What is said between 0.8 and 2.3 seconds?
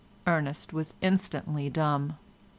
instantly dumb.